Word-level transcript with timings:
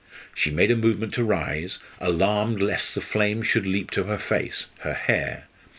She 0.33 0.49
made 0.49 0.71
a 0.71 0.75
movement 0.75 1.13
to 1.13 1.23
rise, 1.23 1.77
alarmed 1.99 2.59
lest 2.59 2.95
the 2.95 3.01
flames 3.01 3.45
should 3.45 3.67
leap 3.67 3.91
to 3.91 4.05
her 4.05 4.17
face 4.17 4.65
her 4.79 4.95
hair. 4.95 5.43